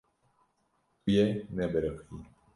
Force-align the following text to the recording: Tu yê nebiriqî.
Tu 1.01 1.07
yê 1.17 1.27
nebiriqî. 1.55 2.17